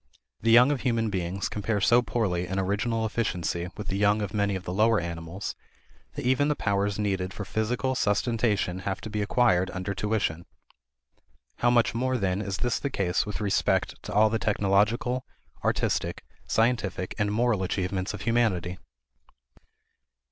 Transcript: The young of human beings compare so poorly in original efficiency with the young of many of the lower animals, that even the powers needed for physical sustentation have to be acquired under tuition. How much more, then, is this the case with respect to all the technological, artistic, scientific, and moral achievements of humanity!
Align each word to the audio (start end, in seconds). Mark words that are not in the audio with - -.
The 0.41 0.49
young 0.49 0.71
of 0.71 0.81
human 0.81 1.11
beings 1.11 1.47
compare 1.47 1.79
so 1.79 2.01
poorly 2.01 2.47
in 2.47 2.57
original 2.57 3.05
efficiency 3.05 3.67
with 3.77 3.89
the 3.89 3.97
young 3.97 4.23
of 4.23 4.33
many 4.33 4.55
of 4.55 4.63
the 4.63 4.73
lower 4.73 4.99
animals, 4.99 5.55
that 6.15 6.25
even 6.25 6.47
the 6.47 6.55
powers 6.55 6.97
needed 6.97 7.35
for 7.35 7.45
physical 7.45 7.93
sustentation 7.93 8.79
have 8.79 8.99
to 9.01 9.11
be 9.11 9.21
acquired 9.21 9.69
under 9.75 9.93
tuition. 9.93 10.47
How 11.57 11.69
much 11.69 11.93
more, 11.93 12.17
then, 12.17 12.41
is 12.41 12.57
this 12.57 12.79
the 12.79 12.89
case 12.89 13.27
with 13.27 13.41
respect 13.41 14.01
to 14.01 14.11
all 14.11 14.31
the 14.31 14.39
technological, 14.39 15.23
artistic, 15.63 16.23
scientific, 16.47 17.13
and 17.19 17.31
moral 17.31 17.61
achievements 17.61 18.11
of 18.15 18.21
humanity! 18.23 18.79